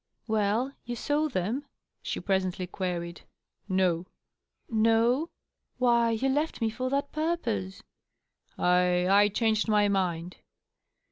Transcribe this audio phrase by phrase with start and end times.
[0.27, 1.63] "Well, you saw them?"
[2.01, 3.21] she presently queried.
[3.69, 4.07] "No.""
[4.87, 5.29] No?
[5.77, 7.83] Why, you left me for that purpose.""
[8.57, 10.37] I— I changed my mind."